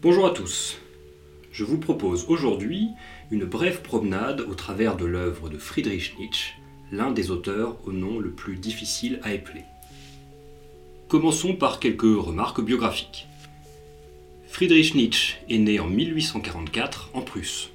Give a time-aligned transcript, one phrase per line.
[0.00, 0.78] Bonjour à tous.
[1.50, 2.90] Je vous propose aujourd'hui
[3.32, 6.54] une brève promenade au travers de l'œuvre de Friedrich Nietzsche,
[6.92, 9.64] l'un des auteurs au nom le plus difficile à épeler.
[11.08, 13.26] Commençons par quelques remarques biographiques.
[14.46, 17.70] Friedrich Nietzsche est né en 1844 en Prusse.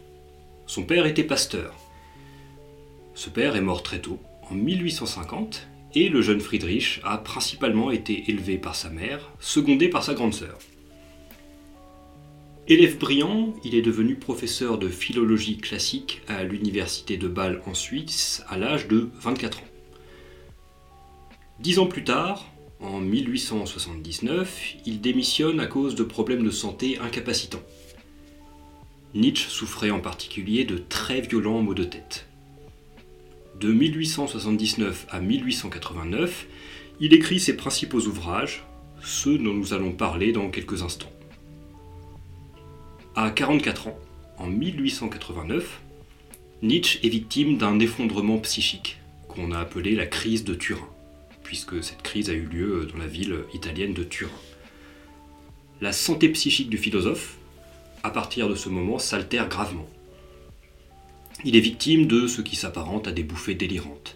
[0.66, 1.76] Son père était pasteur.
[3.16, 4.20] Ce père est mort très tôt,
[4.50, 10.06] en 1850, et le jeune Friedrich a principalement été élevé par sa mère, secondé par
[10.06, 10.58] sa grande sœur.
[12.70, 18.42] Élève brillant, il est devenu professeur de philologie classique à l'université de Bâle en Suisse
[18.48, 19.68] à l'âge de 24 ans.
[21.60, 22.50] Dix ans plus tard,
[22.80, 27.62] en 1879, il démissionne à cause de problèmes de santé incapacitants.
[29.14, 32.28] Nietzsche souffrait en particulier de très violents maux de tête.
[33.60, 36.48] De 1879 à 1889,
[37.02, 38.64] il écrit ses principaux ouvrages,
[39.04, 41.13] ceux dont nous allons parler dans quelques instants.
[43.16, 44.00] À 44 ans,
[44.40, 45.82] en 1889,
[46.64, 48.98] Nietzsche est victime d'un effondrement psychique
[49.28, 50.90] qu'on a appelé la crise de Turin,
[51.44, 54.32] puisque cette crise a eu lieu dans la ville italienne de Turin.
[55.80, 57.38] La santé psychique du philosophe,
[58.02, 59.88] à partir de ce moment, s'altère gravement.
[61.46, 64.16] Il est victime de ce qui s'apparente à des bouffées délirantes.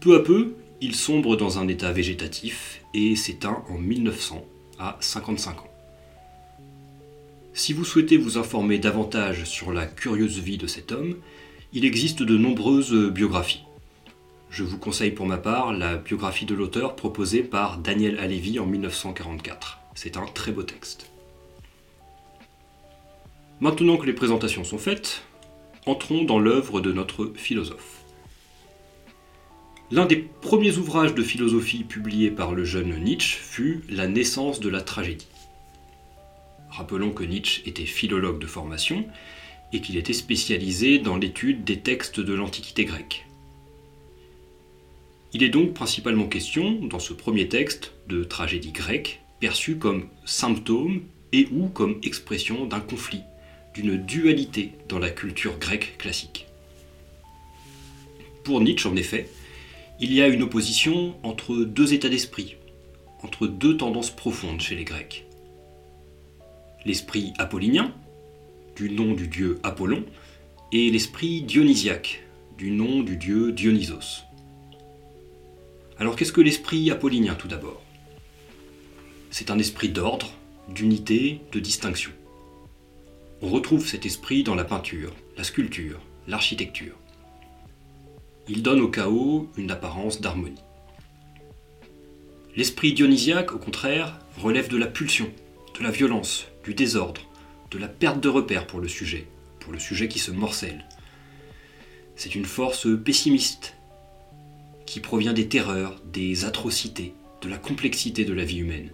[0.00, 4.44] Peu à peu, il sombre dans un état végétatif et s'éteint en 1900
[4.78, 5.75] à 55 ans.
[7.56, 11.16] Si vous souhaitez vous informer davantage sur la curieuse vie de cet homme,
[11.72, 13.64] il existe de nombreuses biographies.
[14.50, 18.66] Je vous conseille pour ma part la biographie de l'auteur proposée par Daniel Alevi en
[18.66, 19.78] 1944.
[19.94, 21.10] C'est un très beau texte.
[23.60, 25.22] Maintenant que les présentations sont faites,
[25.86, 28.04] entrons dans l'œuvre de notre philosophe.
[29.90, 34.68] L'un des premiers ouvrages de philosophie publiés par le jeune Nietzsche fut La naissance de
[34.68, 35.28] la tragédie.
[36.76, 39.06] Rappelons que Nietzsche était philologue de formation
[39.72, 43.24] et qu'il était spécialisé dans l'étude des textes de l'Antiquité grecque.
[45.32, 51.00] Il est donc principalement question, dans ce premier texte, de tragédie grecque, perçue comme symptôme
[51.32, 53.22] et ou comme expression d'un conflit,
[53.72, 56.44] d'une dualité dans la culture grecque classique.
[58.44, 59.30] Pour Nietzsche, en effet,
[59.98, 62.56] il y a une opposition entre deux états d'esprit,
[63.22, 65.25] entre deux tendances profondes chez les Grecs
[66.86, 67.92] l'esprit apollinien,
[68.76, 70.04] du nom du dieu Apollon,
[70.70, 72.22] et l'esprit dionysiaque,
[72.56, 74.22] du nom du dieu Dionysos.
[75.98, 77.82] Alors qu'est-ce que l'esprit apollinien tout d'abord?
[79.30, 80.32] C'est un esprit d'ordre,
[80.68, 82.12] d'unité, de distinction.
[83.42, 86.94] On retrouve cet esprit dans la peinture, la sculpture, l'architecture.
[88.48, 90.62] Il donne au chaos une apparence d'harmonie.
[92.54, 95.28] L'esprit dionysiaque, au contraire, relève de la pulsion,
[95.76, 97.22] de la violence, du désordre,
[97.70, 99.28] de la perte de repères pour le sujet,
[99.60, 100.84] pour le sujet qui se morcelle.
[102.16, 103.76] C'est une force pessimiste
[104.84, 108.90] qui provient des terreurs, des atrocités, de la complexité de la vie humaine.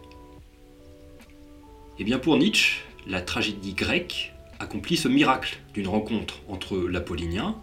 [1.98, 7.56] Et eh bien pour Nietzsche, la tragédie grecque accomplit ce miracle d'une rencontre entre l'apollinien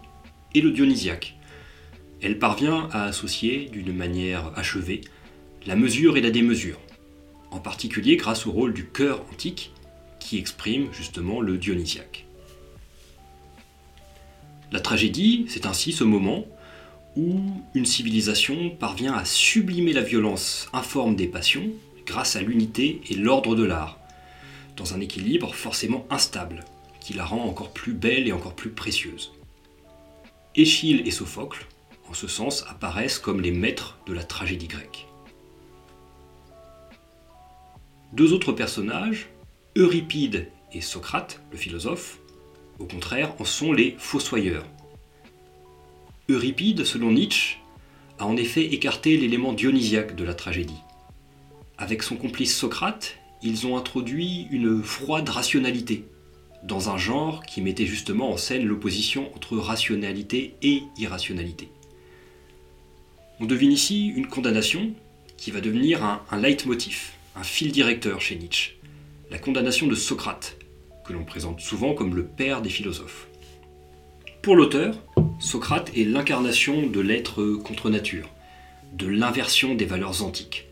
[0.54, 1.36] et le dionysiaque.
[2.20, 5.02] Elle parvient à associer d'une manière achevée
[5.66, 6.80] la mesure et la démesure,
[7.52, 9.72] en particulier grâce au rôle du cœur antique
[10.20, 12.26] qui exprime justement le dionysiaque.
[14.70, 16.46] La tragédie, c'est ainsi ce moment
[17.16, 17.40] où
[17.74, 21.70] une civilisation parvient à sublimer la violence informe des passions
[22.06, 23.98] grâce à l'unité et l'ordre de l'art,
[24.76, 26.64] dans un équilibre forcément instable,
[27.00, 29.32] qui la rend encore plus belle et encore plus précieuse.
[30.54, 31.66] Échille et Sophocle,
[32.08, 35.06] en ce sens, apparaissent comme les maîtres de la tragédie grecque.
[38.12, 39.28] Deux autres personnages,
[39.80, 42.18] Euripide et Socrate, le philosophe,
[42.78, 44.66] au contraire, en sont les fossoyeurs.
[46.28, 47.56] Euripide, selon Nietzsche,
[48.18, 50.82] a en effet écarté l'élément dionysiaque de la tragédie.
[51.78, 56.04] Avec son complice Socrate, ils ont introduit une froide rationalité,
[56.62, 61.70] dans un genre qui mettait justement en scène l'opposition entre rationalité et irrationalité.
[63.40, 64.92] On devine ici une condamnation
[65.38, 68.72] qui va devenir un, un leitmotiv, un fil directeur chez Nietzsche
[69.30, 70.56] la condamnation de Socrate,
[71.06, 73.28] que l'on présente souvent comme le père des philosophes.
[74.42, 74.96] Pour l'auteur,
[75.38, 78.28] Socrate est l'incarnation de l'être contre nature,
[78.92, 80.66] de l'inversion des valeurs antiques,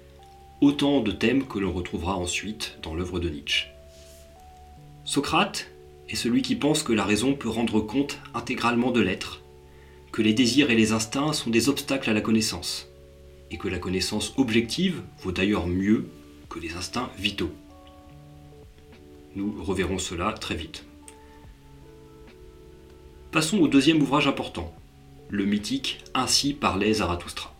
[0.61, 3.69] autant de thèmes que l'on retrouvera ensuite dans l'œuvre de Nietzsche.
[5.05, 5.71] Socrate
[6.09, 9.43] est celui qui pense que la raison peut rendre compte intégralement de l'être,
[10.11, 12.89] que les désirs et les instincts sont des obstacles à la connaissance,
[13.53, 16.09] et que la connaissance objective vaut d'ailleurs mieux
[16.49, 17.53] que les instincts vitaux.
[19.37, 20.85] Nous reverrons cela très vite.
[23.31, 24.75] Passons au deuxième ouvrage important,
[25.29, 27.55] le mythique Ainsi parlait Zarathustra.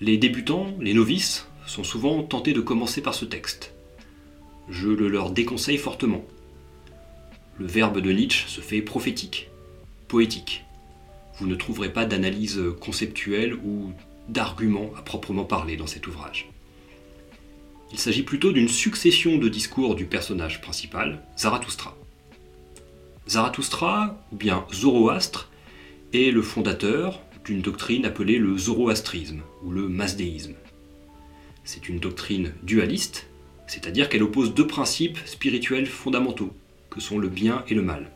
[0.00, 3.74] Les débutants, les novices, sont souvent tentés de commencer par ce texte.
[4.68, 6.24] Je le leur déconseille fortement.
[7.58, 9.50] Le verbe de Nietzsche se fait prophétique,
[10.08, 10.64] poétique.
[11.38, 13.92] Vous ne trouverez pas d'analyse conceptuelle ou
[14.28, 16.53] d'arguments à proprement parler dans cet ouvrage.
[17.94, 21.96] Il s'agit plutôt d'une succession de discours du personnage principal, Zarathustra.
[23.28, 25.48] Zarathustra, ou bien Zoroastre,
[26.12, 30.56] est le fondateur d'une doctrine appelée le zoroastrisme ou le masdéisme.
[31.62, 33.28] C'est une doctrine dualiste,
[33.68, 36.52] c'est-à-dire qu'elle oppose deux principes spirituels fondamentaux,
[36.90, 38.10] que sont le bien et le mal.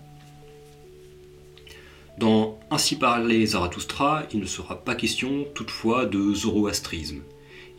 [2.18, 7.22] Dans Ainsi parler Zarathustra, il ne sera pas question toutefois de zoroastrisme,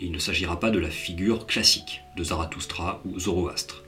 [0.02, 3.84] il ne s'agira pas de la figure classique de Zarathustra ou Zoroastre.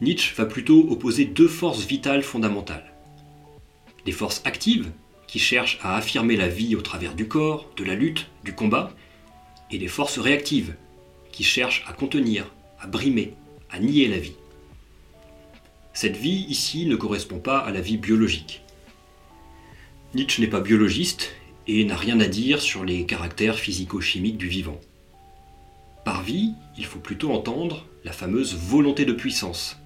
[0.00, 2.92] Nietzsche va plutôt opposer deux forces vitales fondamentales.
[4.04, 4.90] Les forces actives,
[5.26, 8.92] qui cherchent à affirmer la vie au travers du corps, de la lutte, du combat,
[9.70, 10.74] et les forces réactives,
[11.32, 13.34] qui cherchent à contenir, à brimer,
[13.70, 14.36] à nier la vie.
[15.92, 18.62] Cette vie ici ne correspond pas à la vie biologique.
[20.14, 21.32] Nietzsche n'est pas biologiste
[21.66, 24.80] et n'a rien à dire sur les caractères physico-chimiques du vivant.
[26.04, 29.76] Par vie, il faut plutôt entendre la fameuse volonté de puissance,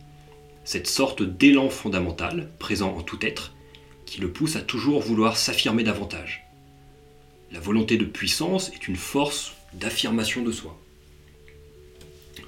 [0.64, 3.54] cette sorte d'élan fondamental présent en tout être
[4.04, 6.44] qui le pousse à toujours vouloir s'affirmer davantage.
[7.52, 10.76] La volonté de puissance est une force d'affirmation de soi.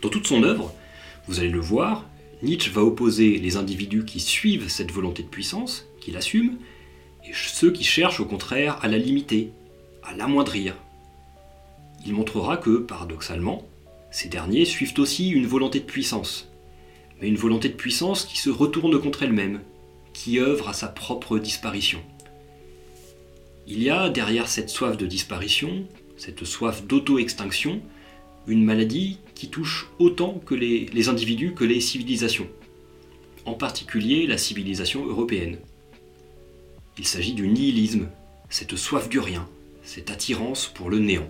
[0.03, 0.75] Dans toute son œuvre,
[1.29, 2.09] vous allez le voir,
[2.43, 6.59] Nietzsche va opposer les individus qui suivent cette volonté de puissance, qui l'assument,
[7.25, 9.53] et ceux qui cherchent au contraire à la limiter,
[10.03, 10.75] à l'amoindrir.
[12.05, 13.67] Il montrera que, paradoxalement,
[14.11, 16.51] ces derniers suivent aussi une volonté de puissance,
[17.21, 19.61] mais une volonté de puissance qui se retourne contre elle-même,
[20.13, 22.01] qui œuvre à sa propre disparition.
[23.67, 25.87] Il y a derrière cette soif de disparition,
[26.17, 27.81] cette soif d'auto-extinction,
[28.47, 32.49] une maladie qui touche autant que les, les, individus que les civilisations,
[33.45, 35.59] en particulier la civilisation européenne.
[36.99, 38.09] Il s'agit du nihilisme,
[38.51, 39.49] cette soif du rien,
[39.83, 41.29] cette attirance pour le néant.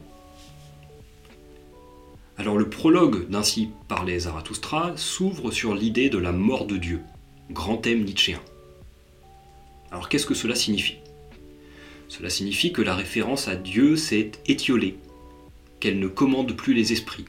[2.37, 7.01] Alors le prologue d'Ainsi parlait Zarathustra s'ouvre sur l'idée de la mort de Dieu,
[7.51, 8.41] grand thème nietzschéen.
[9.93, 10.97] Alors qu'est-ce que cela signifie?
[12.09, 14.99] Cela signifie que la référence à Dieu s'est étiolée,
[15.79, 17.27] qu'elle ne commande plus les esprits.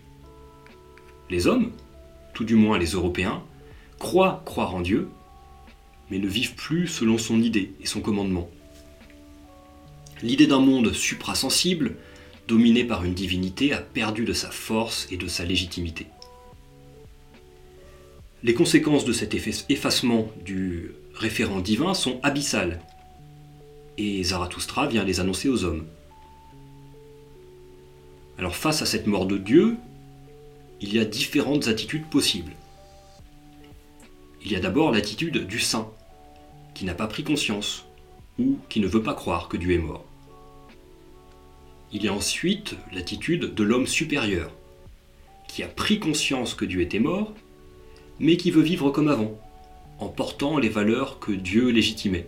[1.29, 1.71] Les hommes,
[2.33, 3.43] tout du moins les Européens,
[3.99, 5.07] croient croire en Dieu,
[6.09, 8.49] mais ne vivent plus selon son idée et son commandement.
[10.21, 11.95] L'idée d'un monde suprasensible,
[12.47, 16.07] dominé par une divinité, a perdu de sa force et de sa légitimité.
[18.43, 19.33] Les conséquences de cet
[19.69, 22.81] effacement du référent divin sont abyssales,
[23.97, 25.85] et Zarathustra vient les annoncer aux hommes.
[28.37, 29.77] Alors face à cette mort de Dieu,
[30.81, 32.53] il y a différentes attitudes possibles.
[34.45, 35.89] Il y a d'abord l'attitude du saint,
[36.73, 37.85] qui n'a pas pris conscience,
[38.37, 40.05] ou qui ne veut pas croire que Dieu est mort.
[41.93, 44.51] Il y a ensuite l'attitude de l'homme supérieur,
[45.47, 47.33] qui a pris conscience que Dieu était mort,
[48.19, 49.39] mais qui veut vivre comme avant,
[49.99, 52.27] en portant les valeurs que Dieu légitimait.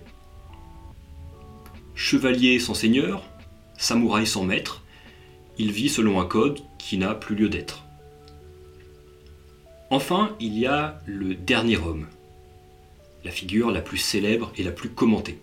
[1.96, 3.24] Chevalier sans seigneur,
[3.78, 4.84] samouraï sans maître,
[5.58, 7.85] il vit selon un code qui n'a plus lieu d'être.
[9.92, 12.08] Enfin, il y a le dernier homme,
[13.24, 15.40] la figure la plus célèbre et la plus commentée.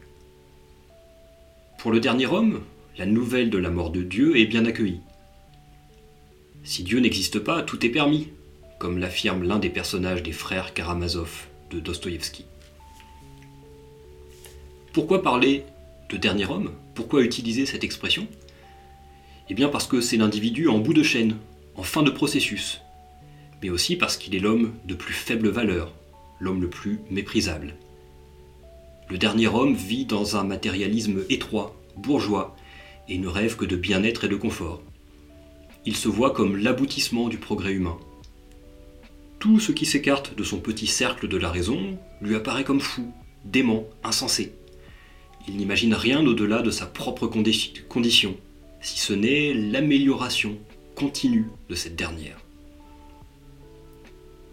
[1.78, 2.62] Pour le dernier homme,
[2.99, 5.00] la nouvelle de la mort de Dieu est bien accueillie.
[6.64, 8.28] Si Dieu n'existe pas, tout est permis,
[8.78, 12.44] comme l'affirme l'un des personnages des frères Karamazov de Dostoïevski.
[14.92, 15.64] Pourquoi parler
[16.11, 16.72] de dernier homme?
[16.94, 18.26] Pourquoi utiliser cette expression?
[19.49, 21.37] Eh bien parce que c'est l'individu en bout de chaîne,
[21.75, 22.80] en fin de processus,
[23.62, 25.95] mais aussi parce qu'il est l'homme de plus faible valeur,
[26.40, 27.75] l'homme le plus méprisable.
[29.09, 32.57] Le dernier homme vit dans un matérialisme étroit, bourgeois,
[33.09, 34.83] et ne rêve que de bien-être et de confort.
[35.85, 37.99] Il se voit comme l'aboutissement du progrès humain.
[39.38, 43.12] Tout ce qui s'écarte de son petit cercle de la raison lui apparaît comme fou,
[43.45, 44.52] dément, insensé.
[45.49, 48.37] Il n'imagine rien au-delà de sa propre condition,
[48.81, 50.59] si ce n'est l'amélioration
[50.95, 52.38] continue de cette dernière.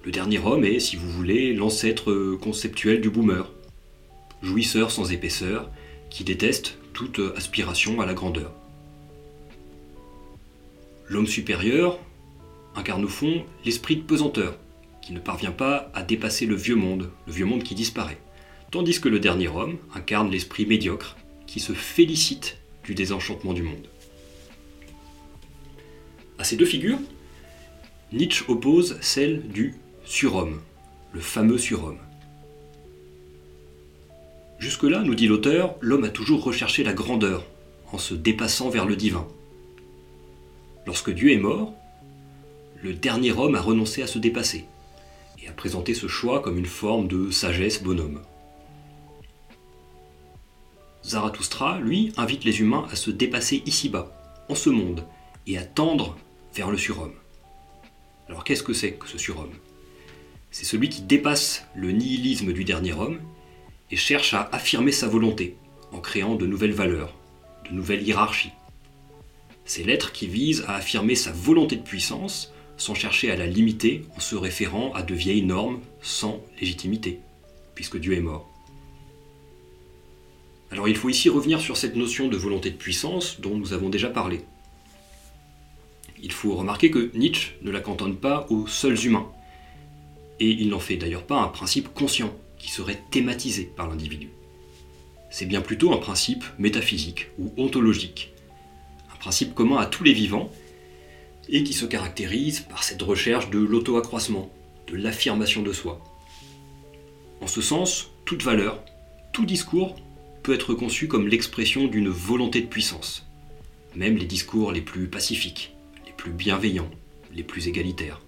[0.06, 3.51] Le dernier homme est, si vous voulez, l'ancêtre conceptuel du boomer,
[4.41, 5.70] jouisseur sans épaisseur,
[6.10, 8.53] qui déteste toute aspiration à la grandeur.
[11.08, 12.00] L'homme supérieur,
[12.75, 14.58] incarne au fond l'esprit de pesanteur,
[15.01, 18.20] qui ne parvient pas à dépasser le vieux monde, le vieux monde qui disparaît.
[18.72, 23.88] Tandis que le dernier homme incarne l'esprit médiocre, qui se félicite du désenchantement du monde.
[26.38, 27.00] À ces deux figures,
[28.13, 29.75] Nietzsche oppose celle du
[30.10, 30.60] surhomme,
[31.13, 32.00] le fameux surhomme.
[34.58, 37.46] Jusque-là, nous dit l'auteur, l'homme a toujours recherché la grandeur,
[37.94, 39.28] en se dépassant vers le divin.
[40.88, 41.75] Lorsque Dieu est mort,
[42.82, 44.66] le dernier homme a renoncé à se dépasser
[45.44, 48.22] et a présenté ce choix comme une forme de sagesse bonhomme.
[51.06, 54.12] Zarathustra, lui, invite les humains à se dépasser ici-bas,
[54.50, 55.06] en ce monde,
[55.46, 56.18] et à tendre
[56.56, 57.13] vers le surhomme.
[58.28, 59.54] Alors qu'est-ce que c'est que ce surhomme?
[60.51, 63.20] C'est celui qui dépasse le nihilisme du dernier homme
[63.91, 65.56] et cherche à affirmer sa volonté
[65.91, 67.15] en créant de nouvelles valeurs,
[67.70, 68.51] de nouvelles hiérarchies.
[69.65, 74.06] C'est l'être qui vise à affirmer sa volonté de puissance sans chercher à la limiter
[74.15, 77.20] en se référant à de vieilles normes sans légitimité,
[77.75, 78.50] puisque Dieu est mort.
[80.72, 83.89] Alors il faut ici revenir sur cette notion de volonté de puissance dont nous avons
[83.89, 84.41] déjà parlé.
[86.22, 89.32] Il faut remarquer que Nietzsche ne la cantonne pas aux seuls humains,
[90.39, 94.29] et il n'en fait d'ailleurs pas un principe conscient qui serait thématisé par l'individu.
[95.29, 98.34] C'est bien plutôt un principe métaphysique ou ontologique,
[99.13, 100.51] un principe commun à tous les vivants,
[101.50, 104.51] et qui se caractérise par cette recherche de l'auto-accroissement,
[104.88, 106.03] de l'affirmation de soi.
[107.41, 108.84] En ce sens, toute valeur,
[109.34, 109.96] tout discours
[110.43, 113.25] peut être conçu comme l'expression d'une volonté de puissance,
[113.96, 116.89] même les discours les plus pacifiques, les plus bienveillants,
[117.34, 118.22] les plus égalitaires.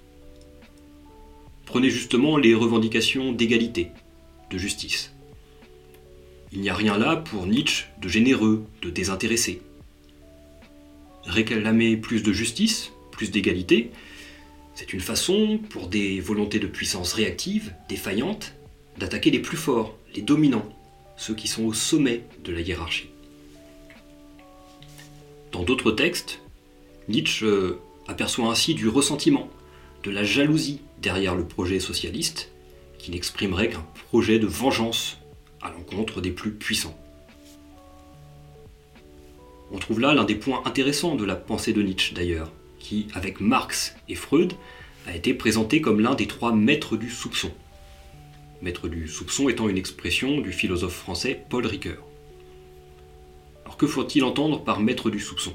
[1.66, 3.92] Prenez justement les revendications d'égalité,
[4.50, 5.14] de justice.
[6.52, 9.62] Il n'y a rien là pour Nietzsche de généreux, de désintéressé.
[11.24, 13.92] Réclamer plus de justice, plus d'égalité,
[14.74, 18.54] c'est une façon, pour des volontés de puissance réactives, défaillantes,
[18.98, 20.68] d'attaquer les plus forts, les dominants,
[21.18, 23.10] ceux qui sont au sommet de la hiérarchie.
[25.52, 26.40] Dans d'autres textes,
[27.10, 29.50] Nietzsche euh, aperçoit ainsi du ressentiment,
[30.04, 32.52] de la jalousie derrière le projet socialiste,
[32.98, 35.18] qui n'exprimerait qu'un projet de vengeance
[35.62, 36.98] à l'encontre des plus puissants.
[39.72, 43.40] On trouve là l'un des points intéressants de la pensée de Nietzsche d'ailleurs, qui, avec
[43.40, 44.54] Marx et Freud,
[45.08, 47.52] a été présenté comme l'un des trois maîtres du soupçon
[48.62, 52.04] maître du soupçon étant une expression du philosophe français Paul Ricoeur.
[53.64, 55.54] Alors que faut-il entendre par maître du soupçon?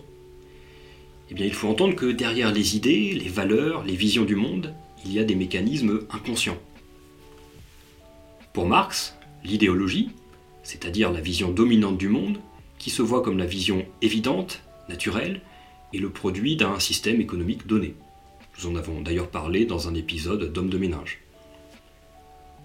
[1.31, 4.75] Eh bien, il faut entendre que derrière les idées, les valeurs, les visions du monde,
[5.07, 6.59] il y a des mécanismes inconscients.
[8.53, 10.11] Pour Marx, l'idéologie,
[10.65, 12.41] c'est-à-dire la vision dominante du monde,
[12.79, 15.43] qui se voit comme la vision évidente, naturelle,
[15.95, 17.95] est le produit d'un système économique donné.
[18.59, 21.21] Nous en avons d'ailleurs parlé dans un épisode d'Homme de ménage.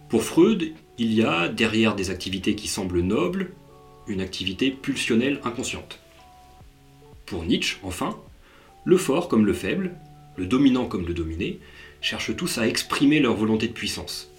[0.09, 3.51] Pour Freud, il y a, derrière des activités qui semblent nobles,
[4.07, 5.99] une activité pulsionnelle inconsciente.
[7.27, 8.17] Pour Nietzsche, enfin,
[8.83, 9.95] le fort comme le faible,
[10.37, 11.59] le dominant comme le dominé,
[12.01, 14.29] cherchent tous à exprimer leur volonté de puissance.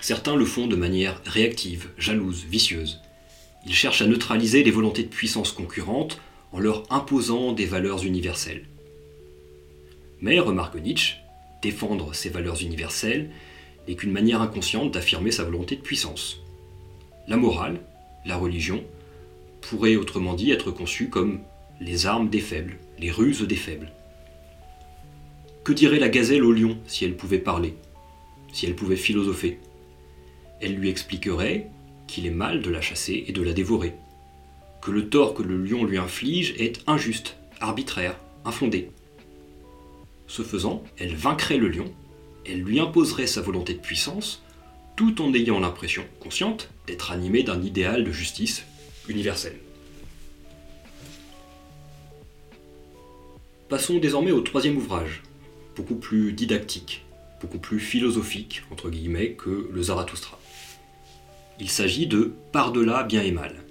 [0.00, 3.00] Certains le font de manière réactive, jalouse, vicieuse.
[3.66, 6.20] Ils cherchent à neutraliser les volontés de puissance concurrentes
[6.52, 8.66] en leur imposant des valeurs universelles.
[10.20, 11.16] Mais, remarque Nietzsche,
[11.62, 13.30] défendre ces valeurs universelles
[13.88, 16.38] n'est qu'une manière inconsciente d'affirmer sa volonté de puissance.
[17.26, 17.80] La morale,
[18.26, 18.84] la religion,
[19.62, 21.40] pourrait autrement dit être conçue comme
[21.80, 23.90] les armes des faibles, les ruses des faibles.
[25.64, 27.74] Que dirait la gazelle au lion si elle pouvait parler,
[28.52, 29.58] si elle pouvait philosopher?
[30.60, 31.70] Elle lui expliquerait
[32.06, 33.94] qu'il est mal de la chasser et de la dévorer,
[34.82, 38.90] que le tort que le lion lui inflige est injuste, arbitraire, infondé.
[40.26, 41.92] Ce faisant, elle vaincrait le lion
[42.46, 44.42] elle lui imposerait sa volonté de puissance,
[44.96, 48.64] tout en ayant l'impression consciente d'être animée d'un idéal de justice
[49.08, 49.58] universelle.
[53.68, 55.22] Passons désormais au troisième ouvrage,
[55.76, 57.04] beaucoup plus didactique,
[57.40, 60.38] beaucoup plus philosophique, entre guillemets, que le Zarathustra.
[61.60, 63.64] Il s'agit de Par-delà bien et mal.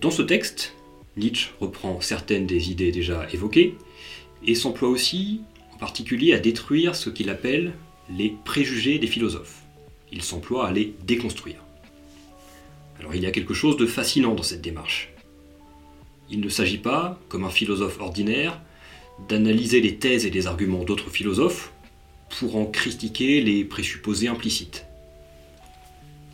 [0.00, 0.74] Dans ce texte,
[1.16, 3.76] Nietzsche reprend certaines des idées déjà évoquées
[4.46, 5.40] et s'emploie aussi
[5.74, 7.72] en particulier à détruire ce qu'il appelle
[8.10, 9.62] les préjugés des philosophes.
[10.12, 11.62] Il s'emploie à les déconstruire.
[12.98, 15.12] Alors il y a quelque chose de fascinant dans cette démarche.
[16.30, 18.60] Il ne s'agit pas, comme un philosophe ordinaire,
[19.28, 21.72] d'analyser les thèses et les arguments d'autres philosophes
[22.38, 24.86] pour en critiquer les présupposés implicites.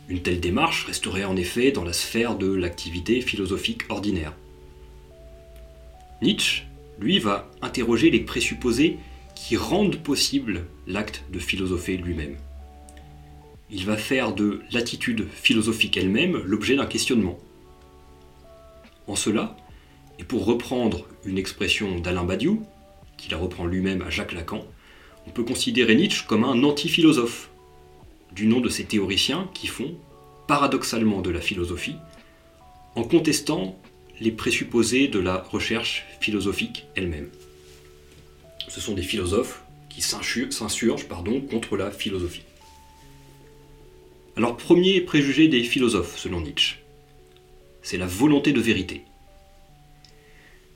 [0.09, 4.33] Une telle démarche resterait en effet dans la sphère de l'activité philosophique ordinaire.
[6.21, 6.63] Nietzsche
[6.99, 8.97] lui, va interroger les présupposés
[9.35, 12.37] qui rendent possible l'acte de philosopher lui-même.
[13.69, 17.39] Il va faire de l'attitude philosophique elle-même l'objet d'un questionnement.
[19.07, 19.57] En cela,
[20.19, 22.63] et pour reprendre une expression d'Alain Badiou,
[23.23, 24.65] qui la reprend lui-même à Jacques Lacan,
[25.25, 27.49] on peut considérer Nietzsche comme un anti-philosophe,
[28.33, 29.95] du nom de ces théoriciens qui font,
[30.45, 31.95] paradoxalement, de la philosophie,
[32.95, 33.79] en contestant
[34.19, 37.29] les présupposés de la recherche philosophique elle-même.
[38.67, 41.07] Ce sont des philosophes qui s'insurgent
[41.49, 42.43] contre la philosophie.
[44.35, 46.79] Alors, premier préjugé des philosophes, selon Nietzsche,
[47.83, 49.03] c'est la volonté de vérité.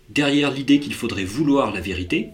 [0.09, 2.29] Derrière l'idée qu'il faudrait vouloir la vérité,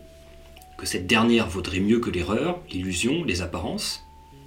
[0.78, 4.04] que cette dernière vaudrait mieux que l'erreur, l'illusion, les apparences,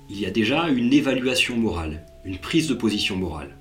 [0.09, 3.57] il y a déjà une évaluation morale, une prise de position morale.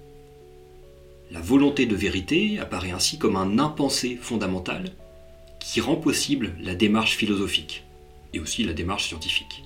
[1.31, 4.91] La volonté de vérité apparaît ainsi comme un impensé fondamental
[5.59, 7.83] qui rend possible la démarche philosophique
[8.33, 9.63] et aussi la démarche scientifique.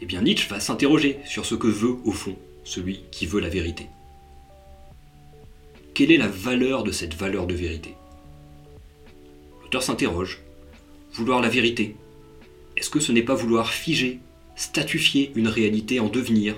[0.00, 3.50] Eh bien Nietzsche va s'interroger sur ce que veut au fond celui qui veut la
[3.50, 3.88] vérité.
[5.94, 7.96] Quelle est la valeur de cette valeur de vérité?
[9.80, 10.40] S'interroge.
[11.14, 11.96] Vouloir la vérité,
[12.76, 14.20] est-ce que ce n'est pas vouloir figer,
[14.54, 16.56] statufier une réalité en devenir,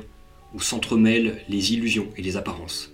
[0.52, 2.92] où s'entremêlent les illusions et les apparences?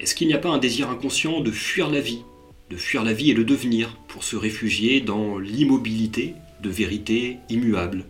[0.00, 2.22] Est-ce qu'il n'y a pas un désir inconscient de fuir la vie,
[2.70, 8.04] de fuir la vie et le devenir pour se réfugier dans l'immobilité de vérité immuable,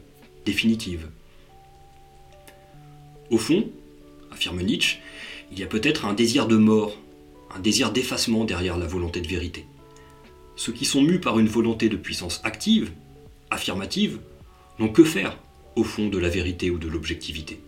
[0.45, 1.09] définitive?
[3.31, 3.69] Au fond,
[4.31, 4.99] affirme Nietzsche,
[5.53, 6.99] il y a peut-être un désir de mort,
[7.55, 9.65] un désir d'effacement derrière la volonté de vérité.
[10.59, 12.91] Ceux qui sont mus par une volonté de puissance active,
[13.49, 14.19] affirmative,
[14.81, 15.39] n'ont que faire
[15.77, 17.61] au fond de la vérité ou de l'objectivité.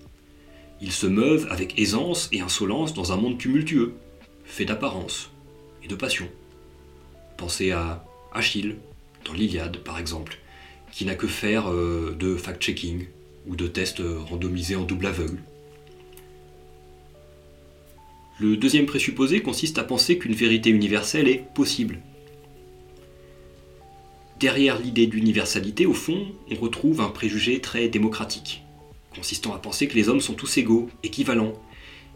[0.80, 3.94] Ils se meuvent avec aisance et insolence dans un monde tumultueux,
[4.44, 5.30] fait d'apparence
[5.84, 6.28] et de passion.
[7.36, 8.74] Pensez à Achille,
[9.24, 10.38] dans l'Iliade par exemple,
[10.90, 13.06] qui n'a que faire euh, de fact-checking
[13.46, 15.38] ou de tests randomisés en double aveugle.
[18.40, 22.00] Le deuxième présupposé consiste à penser qu'une vérité universelle est possible.
[24.40, 28.62] Derrière l'idée d'universalité, au fond, on retrouve un préjugé très démocratique,
[29.14, 31.52] consistant à penser que les hommes sont tous égaux, équivalents,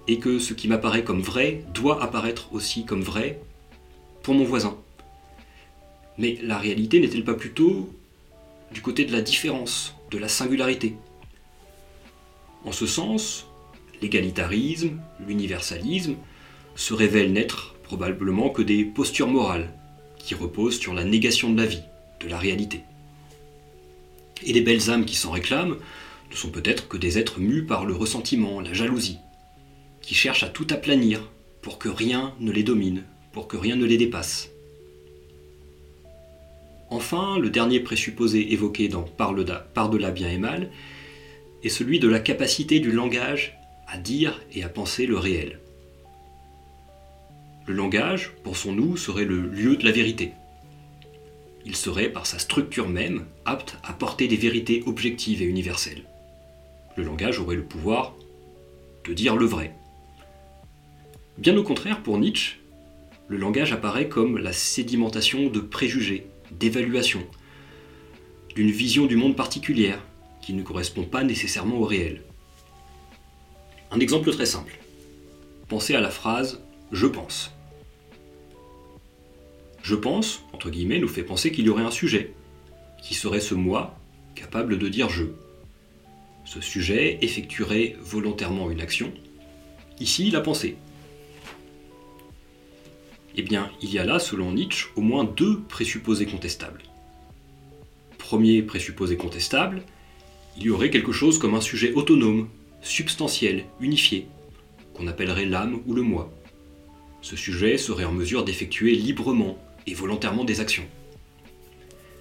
[0.08, 3.42] et que ce qui m'apparaît comme vrai doit apparaître aussi comme vrai
[4.22, 4.78] pour mon voisin.
[6.16, 7.92] Mais la réalité n'est-elle pas plutôt
[8.72, 10.96] du côté de la différence, de la singularité?
[12.64, 13.48] En ce sens,
[14.00, 16.14] l'égalitarisme, l'universalisme
[16.74, 19.74] se révèlent n'être probablement que des postures morales
[20.16, 21.82] qui reposent sur la négation de la vie,
[22.28, 22.82] la réalité.
[24.44, 25.76] Et les belles âmes qui s'en réclament
[26.30, 29.18] ne sont peut-être que des êtres mus par le ressentiment, la jalousie,
[30.02, 31.30] qui cherchent à tout aplanir
[31.62, 34.50] pour que rien ne les domine, pour que rien ne les dépasse.
[36.90, 40.70] Enfin, le dernier présupposé évoqué dans Par-delà bien et mal
[41.62, 43.58] est celui de la capacité du langage
[43.88, 45.60] à dire et à penser le réel.
[47.66, 50.32] Le langage, pensons-nous, serait le lieu de la vérité.
[51.64, 56.04] Il serait, par sa structure même, apte à porter des vérités objectives et universelles.
[56.96, 58.14] Le langage aurait le pouvoir
[59.06, 59.74] de dire le vrai,
[61.36, 62.60] Bien au contraire, pour Nietzsche,
[63.26, 67.26] le langage apparaît comme la sédimentation de préjugés, d'évaluations,
[68.54, 70.00] d'une vision du monde particulière
[70.40, 72.22] qui ne correspond pas nécessairement au réel.
[73.90, 74.78] Un exemple très simple.
[75.66, 76.60] Pensez à la phrase
[76.92, 77.50] je pense.
[79.84, 82.32] Je pense, entre guillemets, nous fait penser qu'il y aurait un sujet,
[83.02, 83.98] qui serait ce moi
[84.34, 85.24] capable de dire je.
[86.46, 89.12] Ce sujet effectuerait volontairement une action,
[90.00, 90.76] ici la pensée.
[93.36, 96.80] Eh bien, il y a là, selon Nietzsche, au moins deux présupposés contestables.
[98.16, 99.82] Premier présupposé contestable,
[100.56, 102.48] il y aurait quelque chose comme un sujet autonome,
[102.80, 104.28] substantiel, unifié,
[104.94, 106.32] qu'on appellerait l'âme ou le moi.
[107.20, 110.86] Ce sujet serait en mesure d'effectuer librement et volontairement des actions.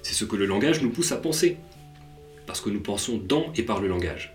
[0.01, 1.57] C'est ce que le langage nous pousse à penser,
[2.45, 4.33] parce que nous pensons dans et par le langage.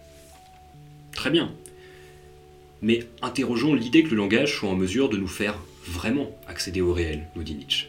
[1.12, 1.52] Très bien.
[2.80, 6.92] Mais interrogeons l'idée que le langage soit en mesure de nous faire vraiment accéder au
[6.92, 7.88] réel, nous dit Nietzsche.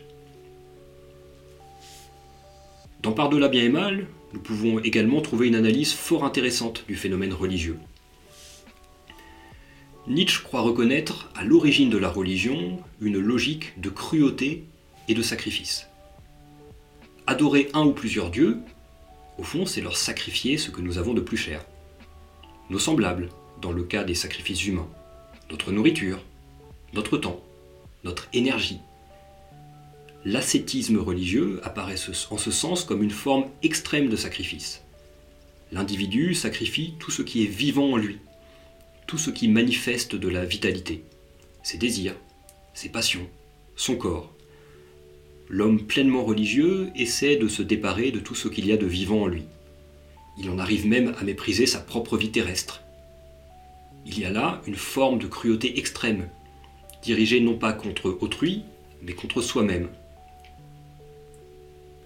[3.02, 7.34] Dans Par-delà bien et mal, nous pouvons également trouver une analyse fort intéressante du phénomène
[7.34, 7.78] religieux.
[10.08, 14.64] Nietzsche croit reconnaître à l'origine de la religion une logique de cruauté
[15.10, 15.88] et de sacrifice.
[17.28, 18.60] Adorer un ou plusieurs dieux,
[19.38, 21.66] au fond, c'est leur sacrifier ce que nous avons de plus cher.
[22.70, 23.30] Nos semblables,
[23.62, 24.90] dans le cas des sacrifices humains,
[25.50, 26.24] notre nourriture,
[26.94, 27.44] notre temps,
[28.04, 28.80] notre énergie.
[30.26, 31.96] l'ascétisme religieux apparaît
[32.30, 34.84] en ce sens comme une forme extrême de sacrifice.
[35.72, 38.20] L'individu sacrifie tout ce qui est vivant en lui,
[39.08, 41.04] tout ce qui manifeste de la vitalité,
[41.64, 42.16] ses désirs,
[42.74, 43.28] ses passions,
[43.76, 44.34] son corps.
[45.52, 49.24] L'homme pleinement religieux essaie de se déparer de tout ce qu'il y a de vivant
[49.24, 49.46] en lui.
[50.38, 52.84] Il en arrive même à mépriser sa propre vie terrestre.
[54.06, 56.30] Il y a là une forme de cruauté extrême,
[57.02, 58.62] dirigée non pas contre autrui,
[59.02, 59.90] mais contre soi-même.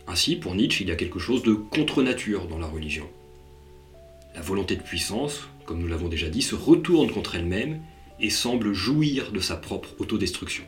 [0.08, 3.10] Ainsi, pour Nietzsche, il y a quelque chose de contre-nature dans la religion.
[4.36, 7.82] La volonté de puissance, comme nous l'avons déjà dit, se retourne contre elle-même
[8.22, 10.64] et semble jouir de sa propre autodestruction.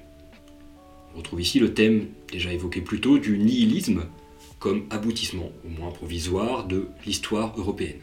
[1.15, 4.03] On retrouve ici le thème déjà évoqué plus tôt du nihilisme
[4.59, 8.01] comme aboutissement, au moins provisoire, de l'histoire européenne.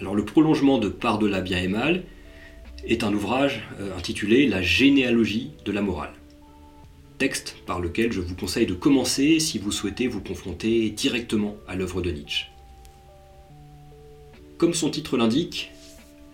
[0.00, 2.04] Alors le prolongement de Par-delà bien et mal
[2.86, 6.14] est un ouvrage euh, intitulé La généalogie de la morale
[7.18, 11.76] texte par lequel je vous conseille de commencer si vous souhaitez vous confronter directement à
[11.76, 12.46] l'œuvre de Nietzsche.
[14.58, 15.70] Comme son titre l'indique,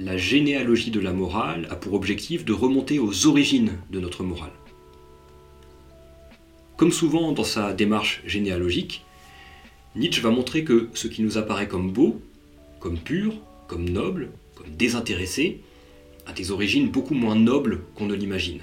[0.01, 4.53] la généalogie de la morale a pour objectif de remonter aux origines de notre morale.
[6.79, 9.05] Comme souvent dans sa démarche généalogique,
[9.95, 12.19] Nietzsche va montrer que ce qui nous apparaît comme beau,
[12.79, 13.35] comme pur,
[13.69, 15.61] comme noble, comme désintéressé,
[16.25, 18.61] a des origines beaucoup moins nobles qu'on ne l'imagine.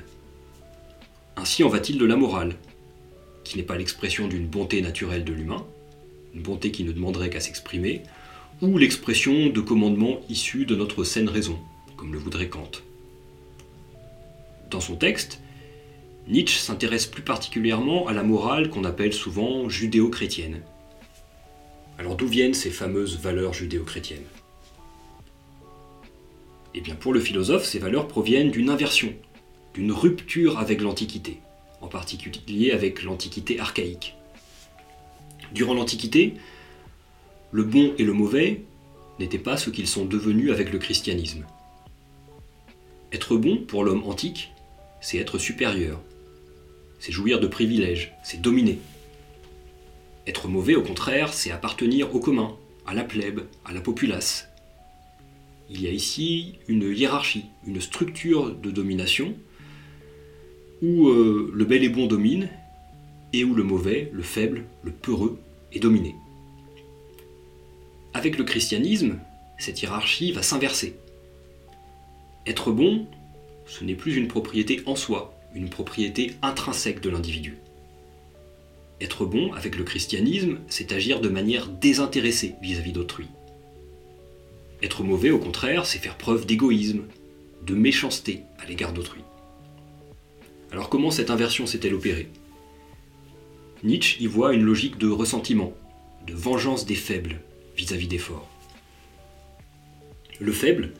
[1.36, 2.56] Ainsi en va-t-il de la morale,
[3.43, 5.63] qui n'est pas l'expression d'une bonté naturelle de l'humain,
[6.34, 8.02] une bonté qui ne demanderait qu'à s'exprimer,
[8.62, 11.60] ou l'expression de commandements issus de notre saine raison,
[11.96, 12.72] comme le voudrait Kant.
[14.70, 15.39] Dans son texte,
[16.28, 20.62] Nietzsche s'intéresse plus particulièrement à la morale qu'on appelle souvent judéo-chrétienne.
[21.98, 24.28] Alors d'où viennent ces fameuses valeurs judéo-chrétiennes?
[26.74, 29.13] Eh bien pour le philosophe, ces valeurs proviennent d'une inversion
[29.78, 31.39] d'une rupture avec l'Antiquité,
[31.82, 34.15] en particulier avec l'Antiquité archaïque.
[35.54, 36.34] Durant l'Antiquité,
[37.52, 38.64] le bon et le mauvais
[39.20, 41.46] n'étaient pas ce qu'ils sont devenus avec le christianisme.
[43.12, 44.52] Être bon pour l'homme antique,
[45.02, 46.02] c'est être supérieur,
[47.00, 48.80] c'est jouir de privilèges, c'est dominer.
[50.26, 52.56] Être mauvais, au contraire, c'est appartenir au commun,
[52.86, 54.50] à la plèbe, à la populace.
[55.70, 59.36] Il y a ici une hiérarchie, une structure de domination
[60.82, 62.50] où euh, le bel et bon domine,
[63.34, 65.40] et où le mauvais, le faible, le peureux
[65.74, 66.16] est dominé.
[68.13, 69.20] Avec le christianisme,
[69.58, 70.96] cette hiérarchie va s'inverser.
[72.46, 73.06] Être bon,
[73.65, 77.58] ce n'est plus une propriété en soi, une propriété intrinsèque de l'individu.
[79.02, 83.28] Être bon, avec le christianisme, c'est agir de manière désintéressée vis-à-vis d'autrui.
[84.82, 87.04] Être mauvais, au contraire, c'est faire preuve d'égoïsme,
[87.65, 89.22] de méchanceté à l'égard d'autrui.
[90.72, 92.30] Alors comment cette inversion s'est-elle opérée?
[93.84, 95.74] Nietzsche y voit une logique de ressentiment,
[96.26, 97.41] de vengeance des faibles
[97.78, 98.50] vis-à-vis des forts.
[100.40, 100.94] Le faible,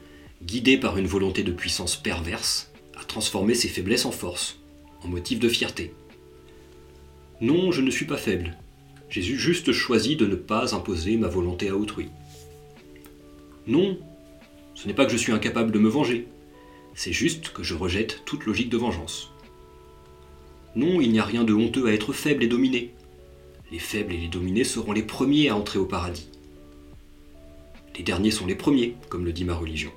[0.44, 4.60] guidé par une volonté de puissance perverse, a transformé ses faiblesses en force,
[5.04, 5.94] en motif de fierté.
[7.42, 8.58] Non, je ne suis pas faible.
[9.10, 12.10] J'ai juste choisi de ne pas imposer ma volonté à autrui.
[13.68, 13.98] Non,
[14.76, 16.28] ce n'est pas que je suis incapable de me venger,
[16.94, 19.32] c'est juste que je rejette toute logique de vengeance.
[20.76, 22.94] Non, il n'y a rien de honteux à être faible et dominé.
[23.72, 26.30] Les faibles et les dominés seront les premiers à entrer au paradis.
[27.98, 29.92] Les derniers sont les premiers, comme le dit ma religion.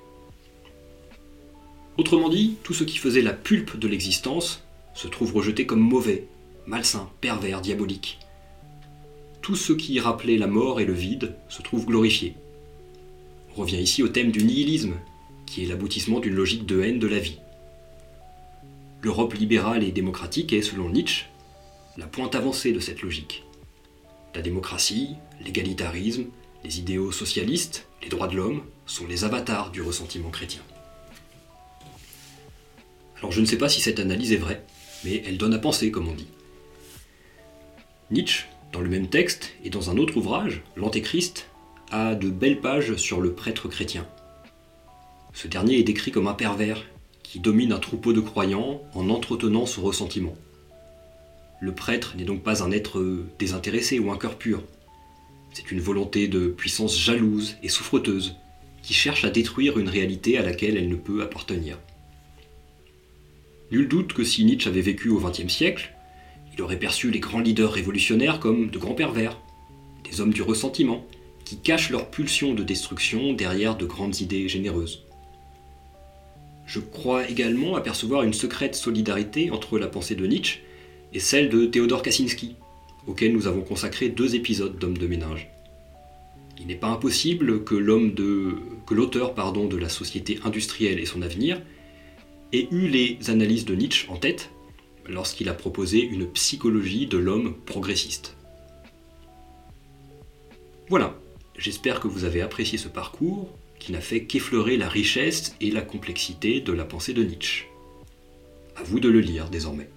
[1.98, 6.26] Autrement dit, tout ce qui faisait la pulpe de l'existence se trouve rejeté comme mauvais,
[6.66, 8.18] malsain, pervers, diabolique.
[9.42, 12.34] Tout ce qui rappelait la mort et le vide se trouve glorifié.
[13.52, 14.94] On revient ici au thème du nihilisme,
[15.44, 17.38] qui est l'aboutissement d'une logique de haine de la vie.
[19.02, 21.26] L'Europe libérale et démocratique est, selon Nietzsche,
[21.96, 23.44] la pointe avancée de cette logique.
[24.34, 26.26] La démocratie, l'égalitarisme,
[26.64, 30.62] les idéaux socialistes, les droits de l'homme sont les avatars du ressentiment chrétien.
[33.18, 34.64] Alors je ne sais pas si cette analyse est vraie,
[35.04, 36.28] mais elle donne à penser, comme on dit.
[38.10, 41.46] Nietzsche, dans le même texte et dans un autre ouvrage, L'Antéchrist,
[41.90, 44.06] a de belles pages sur le prêtre chrétien.
[45.32, 46.84] Ce dernier est décrit comme un pervers
[47.22, 50.34] qui domine un troupeau de croyants en entretenant son ressentiment.
[51.60, 53.04] Le prêtre n'est donc pas un être
[53.38, 54.62] désintéressé ou un cœur pur.
[55.52, 58.36] C'est une volonté de puissance jalouse et souffreteuse
[58.82, 61.78] qui cherche à détruire une réalité à laquelle elle ne peut appartenir.
[63.70, 65.92] Nul doute que si Nietzsche avait vécu au XXe siècle,
[66.54, 69.38] il aurait perçu les grands leaders révolutionnaires comme de grands pervers,
[70.10, 71.06] des hommes du ressentiment,
[71.44, 75.04] qui cachent leur pulsion de destruction derrière de grandes idées généreuses.
[76.66, 80.60] Je crois également apercevoir une secrète solidarité entre la pensée de Nietzsche
[81.12, 82.54] et celle de Théodore Kaczynski,
[83.06, 85.50] auquel nous avons consacré deux épisodes d'Homme de ménage.
[86.58, 91.60] Il n'est pas impossible que l'auteur de la société industrielle et son avenir
[92.52, 94.50] ait eu les analyses de Nietzsche en tête
[95.08, 98.36] lorsqu'il a proposé une psychologie de l'homme progressiste.
[100.88, 101.16] Voilà,
[101.56, 105.80] j'espère que vous avez apprécié ce parcours qui n'a fait qu'effleurer la richesse et la
[105.80, 107.66] complexité de la pensée de Nietzsche.
[108.76, 109.88] À vous de le lire désormais.